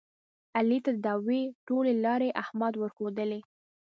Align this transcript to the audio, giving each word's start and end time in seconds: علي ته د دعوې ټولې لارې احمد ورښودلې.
علي 0.57 0.77
ته 0.85 0.91
د 0.93 0.97
دعوې 1.05 1.41
ټولې 1.67 1.93
لارې 2.05 2.29
احمد 2.43 2.73
ورښودلې. 2.77 3.41